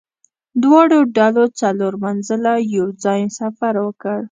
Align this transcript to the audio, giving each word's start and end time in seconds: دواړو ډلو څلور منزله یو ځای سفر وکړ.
دواړو 0.63 0.99
ډلو 1.17 1.43
څلور 1.59 1.93
منزله 2.05 2.53
یو 2.75 2.87
ځای 3.03 3.21
سفر 3.39 3.73
وکړ. 3.85 4.19